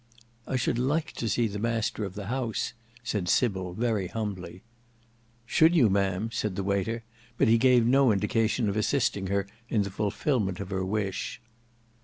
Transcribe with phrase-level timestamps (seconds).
[0.47, 4.63] "I should like to see the master of the house," said Sybil very humbly.
[5.45, 7.03] "Should you, Ma'am?" said the waiter,
[7.37, 11.39] but he gave no indication of assisting her in the fulfilment of her wish.